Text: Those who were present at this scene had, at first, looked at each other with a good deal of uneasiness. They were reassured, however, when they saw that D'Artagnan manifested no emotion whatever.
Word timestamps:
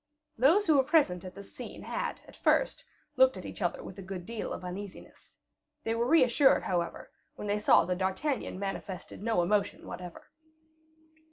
Those 0.35 0.65
who 0.65 0.77
were 0.77 0.83
present 0.83 1.23
at 1.25 1.35
this 1.35 1.53
scene 1.55 1.83
had, 1.83 2.21
at 2.27 2.35
first, 2.35 2.85
looked 3.17 3.37
at 3.37 3.45
each 3.45 3.61
other 3.61 3.83
with 3.83 3.99
a 3.99 4.01
good 4.01 4.25
deal 4.25 4.51
of 4.51 4.63
uneasiness. 4.63 5.37
They 5.83 5.93
were 5.93 6.07
reassured, 6.07 6.63
however, 6.63 7.11
when 7.35 7.45
they 7.47 7.59
saw 7.59 7.85
that 7.85 7.99
D'Artagnan 7.99 8.57
manifested 8.57 9.21
no 9.21 9.43
emotion 9.43 9.85
whatever. 9.85 10.31